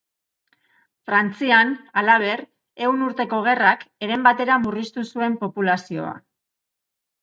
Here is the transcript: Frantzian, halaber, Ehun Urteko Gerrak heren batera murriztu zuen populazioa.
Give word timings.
Frantzian, 1.09 1.75
halaber, 2.01 2.43
Ehun 2.87 3.05
Urteko 3.11 3.45
Gerrak 3.51 3.87
heren 4.09 4.29
batera 4.31 4.61
murriztu 4.67 5.09
zuen 5.15 5.41
populazioa. 5.47 6.21